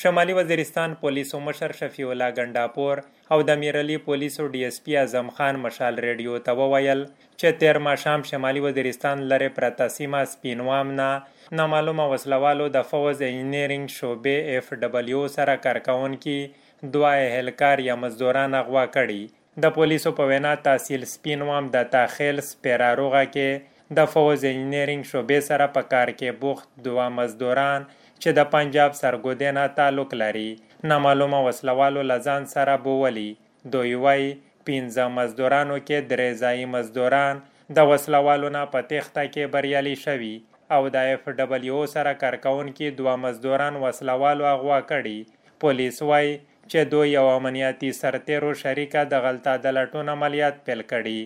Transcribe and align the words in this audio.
شمالي 0.00 0.32
وزیرستان 0.32 0.94
پولیسو 1.00 1.38
مشر 1.40 1.72
شفیع 1.76 2.08
الله 2.08 2.32
ګنداپور 2.38 3.00
او 3.34 3.36
د 3.50 3.58
Mirali 3.60 3.96
پولیسو 4.08 4.48
D 4.48 4.64
S 4.66 4.78
P 4.88 4.96
Azam 5.02 5.30
Khan 5.38 5.58
Mashal 5.62 6.00
radio 6.04 6.42
ته 6.48 6.54
وویل 6.58 7.04
چې 7.12 7.56
تیر 7.62 7.78
ماشام 7.86 8.26
شمالي 8.30 8.64
وزیرستان 8.64 9.22
لره 9.30 9.48
پرتا 9.60 9.88
سیمه 9.96 10.20
سپینوام 10.34 10.92
نه 11.00 11.56
نامعلومه 11.62 12.08
وسلوالو 12.12 12.68
د 12.76 12.86
فوز 12.92 13.24
انجینرینګ 13.30 13.96
شوبې 13.96 14.60
اف 14.60 14.70
دبلیو 14.84 15.24
سره 15.38 15.56
کارکون 15.68 16.20
کې 16.26 16.92
دوا 16.98 17.16
اهلکار 17.24 17.86
یا 17.88 17.98
مزدوران 18.04 18.60
اغوا 18.62 18.86
کړي. 18.98 19.22
د 19.64 19.76
پولیسو 19.80 20.16
په 20.22 20.32
وینا 20.32 20.56
تحصیل 20.70 21.10
سپینوام 21.16 21.74
د 21.78 21.92
تاخیل 21.98 22.46
سپیراروغه 22.52 23.28
کې 23.34 23.96
د 24.00 24.08
فوز 24.12 24.50
انجینرینګ 24.50 25.12
شوبې 25.12 25.52
سره 25.52 25.74
په 25.78 25.92
کار 25.94 26.18
کې 26.18 26.42
بوخت 26.44 26.74
دوا 26.88 27.14
مزدوران 27.20 27.94
چې 28.22 28.30
د 28.38 28.40
پنجاب 28.54 28.90
سرګودې 29.02 29.50
نه 29.58 29.64
تعلق 29.78 30.10
لري. 30.22 30.50
نامعلومه 30.90 31.40
وسلوالو 31.46 32.02
لزان 32.12 32.42
سره 32.54 32.74
بوولي. 32.86 33.30
دوی 33.74 33.94
وای 34.04 34.24
پنځه 34.66 35.04
مزدورانو 35.18 35.76
کې 35.86 35.98
درې 36.10 36.30
ځایي 36.42 36.66
مزدوران 36.74 37.40
د 37.76 37.88
وسلوالو 37.90 38.48
نه 38.56 38.62
په 38.74 38.80
تیښته 38.90 39.24
کې 39.32 39.52
بریالي 39.54 39.96
شوي 40.04 40.34
او 40.74 40.82
د 40.94 40.96
اف 41.14 41.24
ډبلیو 41.38 41.80
سره 41.94 42.12
کارکون 42.22 42.68
کې 42.76 42.98
دوه 43.00 43.14
مزدوران 43.24 43.74
وسلوالو 43.84 44.44
اغوا 44.54 44.78
کړي. 44.90 45.18
پولیس 45.64 45.98
وای 46.10 46.28
چې 46.70 46.80
دوی 46.92 47.08
یو 47.16 47.26
امنیتي 47.32 47.90
سرتیرو 47.98 48.52
شریکه 48.62 49.04
د 49.12 49.26
غلطه 49.26 49.52
د 49.64 49.76
لټون 49.78 50.08
عملیات 50.14 50.56
پیل 50.68 50.82
کړي. 50.92 51.20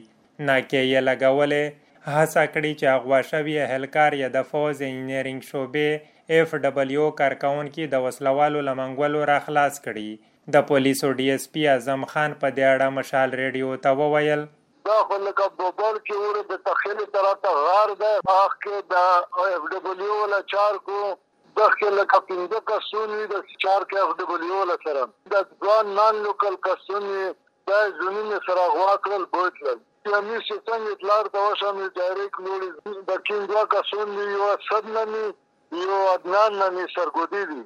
ناکې 0.49 0.83
یې 0.93 1.01
لګولې 1.09 1.65
هڅه 2.09 2.43
کړې 2.55 2.73
چې 2.81 2.87
اغوا 2.97 3.21
شوي 3.31 3.55
اهلکار 3.63 4.13
یې 4.21 4.29
د 4.37 4.45
فوز 4.51 4.83
انجینرینګ 4.89 5.43
شوبې 5.51 5.91
اف 6.37 6.55
ډبلیو 6.65 7.07
کارکون 7.21 7.67
د 7.95 8.03
وسلوالو 8.05 8.61
لمنګولو 8.69 9.25
را 9.31 9.39
خلاص 9.47 9.81
کړي. 9.87 10.11
د 10.55 10.63
پولیسو 10.71 11.11
D 11.19 11.27
S 11.33 11.45
P 11.53 11.67
Azam 11.73 12.05
Khan 12.13 12.37
په 12.43 12.49
دې 12.57 12.65
اړه 12.75 12.97
مشال 12.99 13.35
ریډیو 13.41 13.83
ته 13.87 13.91
وویل. 14.01 14.45
دا 14.89 14.97
خو 15.09 15.19
لکه 15.25 15.49
بوبل 15.59 15.99
کې 16.07 16.17
ور 16.23 16.37
د 16.53 16.63
تخیل 16.69 17.05
طرف 17.17 17.43
ته 17.45 17.51
غار 17.65 17.93
ده 18.05 18.13
اخ 18.37 18.55
کې 18.63 18.77
د 18.93 18.95
اف 19.57 19.69
ډبلیو 19.73 20.17
ولا 20.23 20.41
چار 20.55 20.81
کو 20.89 21.03
دغه 21.61 21.91
لکه 21.99 22.23
پنځه 22.31 22.59
کسونی 22.73 23.21
د 23.35 23.45
چار 23.67 23.87
کې 23.91 23.99
اف 24.05 24.17
ډبلیو 24.23 24.63
ولا 24.63 24.79
سره. 24.87 25.05
د 25.35 25.47
ځوان 25.61 25.95
نان 26.01 26.25
لوکل 26.27 26.59
کسونی 26.69 27.23
د 27.71 27.95
زمینه 28.01 28.43
سره 28.49 28.67
غوا 28.75 28.93
کړل 29.05 29.31
بوتل 29.37 29.79
یمي 30.09 30.39
څنګه 30.49 30.93
اطلاع 30.93 31.23
دا 31.35 31.41
وشم 31.47 31.79
ډایرکټ 31.97 32.35
لوري 32.45 32.71
د 33.09 33.11
کینګوا 33.27 33.65
کسونی 33.75 34.25
یو 34.37 34.47
سبنمي 34.69 35.27
یو 35.81 35.99
ادنان 36.13 36.59
نه 36.61 36.87
سرګودي 36.95 37.45
دي 37.51 37.63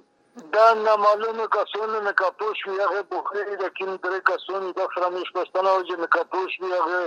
دا 0.55 0.67
نه 0.75 0.97
معلومه 0.97 1.47
کسونه 1.57 2.01
نه 2.07 2.13
کاپوش 2.23 2.67
وی 2.67 2.79
هغه 2.81 3.03
بوخري 3.11 3.57
د 3.63 3.69
کین 3.77 3.93
درې 4.05 4.21
کسونه 4.31 4.73
د 4.79 4.89
فرمیش 4.95 5.29
پښتنه 5.37 5.69
او 5.75 5.83
چې 5.89 5.95
نه 6.03 6.07
کاپوش 6.17 6.57
وی 6.61 6.73
هغه 6.73 7.03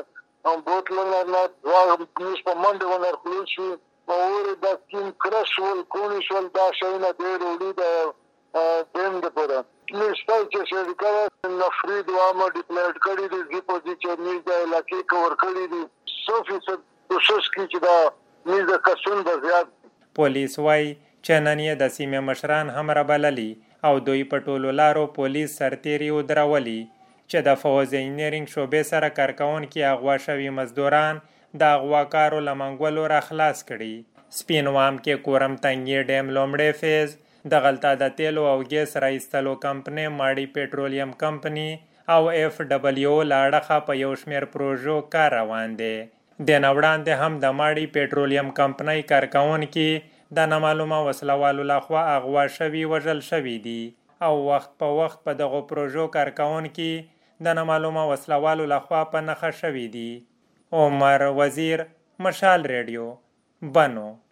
هم 0.46 0.62
بوتل 0.70 0.96
نه 1.12 1.24
نه 1.34 1.42
واغ 1.72 1.90
مش 2.20 2.44
په 2.48 2.54
منډه 2.62 2.86
ونه 2.92 3.12
خلوص 3.24 3.58
وی 3.60 3.72
اور 4.16 4.52
د 4.66 4.78
کین 4.92 5.12
کرش 5.24 5.52
ول 5.64 5.82
کونی 5.96 6.22
شول 6.28 6.48
دا 6.60 6.68
شي 6.80 6.94
نه 7.06 7.12
دی 7.20 7.32
وروړي 7.34 7.72
د 7.80 7.84
دیم 8.96 9.20
د 9.26 9.36
پوره 9.40 9.60
نشته 10.00 10.36
چې 10.52 10.60
شرکت 10.70 11.37
نفرید 11.56 12.10
وامه 12.16 12.48
ډیپلویټ 12.56 12.98
کړی 13.06 13.26
دي 13.34 13.42
چې 13.52 13.60
په 13.70 13.76
دې 13.86 13.94
چې 14.02 14.10
نیز 14.26 14.42
د 14.50 14.52
علاقې 14.64 15.02
کور 15.14 15.36
کړی 15.44 15.66
دي 15.74 15.84
سو 16.26 16.42
فیصد 16.50 16.84
کوشش 17.14 17.50
کوي 17.56 17.68
چې 17.72 17.80
دا 17.88 17.98
نیز 18.52 18.66
د 18.72 18.82
کسون 18.90 19.24
به 19.30 19.38
زیات 19.46 19.72
پولیس 20.20 20.60
وای 20.66 20.86
چې 21.26 21.34
نن 21.48 21.64
یې 21.68 21.74
د 21.82 21.96
سیمې 21.98 22.20
مشران 22.30 22.76
هم 22.76 22.98
را 23.00 23.06
بللی 23.14 23.50
او 23.90 23.94
دوی 24.10 24.24
په 24.34 24.46
ټولو 24.50 24.76
لارو 24.82 25.06
پولیس 25.18 25.58
سرتیری 25.62 26.10
ودرولي 26.18 26.80
چې 27.30 27.38
د 27.48 27.58
فوز 27.64 27.96
انجینرینګ 28.02 28.48
شوبې 28.54 28.84
سره 28.92 29.16
کارکون 29.22 29.64
کې 29.72 29.82
اغوا 29.94 30.16
شوي 30.26 30.50
مزدوران 30.60 31.24
د 31.62 31.74
اغواکارو 31.78 32.46
لمنګولو 32.48 33.04
را 33.14 33.20
خلاص 33.28 33.64
کړي. 33.70 33.96
سپینوام 34.40 34.96
کې 35.04 35.24
کورم 35.26 35.54
تنګي 35.66 36.00
ډیم 36.10 36.30
لومړی 36.38 36.72
فیز 36.80 37.16
د 37.52 37.64
غلطه 37.66 37.92
د 38.02 38.16
تیلو 38.18 38.44
او 38.52 38.58
ګیس 38.72 38.98
راایستلو 39.04 39.54
کمپنی 39.66 40.06
ماړی 40.20 40.46
پېټرولیم 40.56 41.12
کمپنی 41.24 41.70
او 42.14 42.22
اف 42.42 42.62
ډبلیو 42.70 43.16
لاړخه 43.32 43.78
په 43.88 43.94
یو 44.04 44.12
شمیر 44.22 44.46
پروژو 44.54 44.96
کار 45.16 45.32
روان 45.40 45.76
دی. 45.82 45.96
د 46.48 46.50
نوړاندې 46.66 47.14
هم 47.22 47.34
د 47.44 47.54
ماړی 47.60 47.86
پېټرولیم 47.96 48.48
کمپنۍ 48.60 49.00
کارکون 49.12 49.64
کې 49.74 49.90
د 50.40 50.50
نامعلومه 50.52 51.00
وسلوالو 51.08 51.64
لخوا 51.72 52.02
اغوا 52.16 52.44
شوي، 52.58 52.84
وژل 52.92 53.22
شوي 53.30 53.58
دي 53.68 53.82
او 54.26 54.34
وخت 54.50 54.72
په 54.84 54.88
وخت 55.00 55.24
په 55.26 55.38
دغه 55.42 55.62
پروژو 55.72 56.06
کارکون 56.16 56.70
کې 56.76 57.46
د 57.48 57.58
نامعلومه 57.60 58.04
وسلوالو 58.12 58.70
لخوا 58.74 59.02
په 59.16 59.26
نخښه 59.28 59.52
شوي 59.62 59.88
دي. 59.96 60.12
عمر 60.80 61.22
وزیر، 61.40 61.84
مشال 62.26 62.66
ریډیو، 62.74 63.06
بنو 63.76 64.08